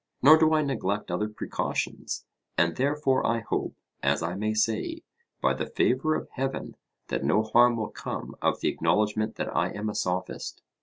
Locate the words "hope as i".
3.41-4.33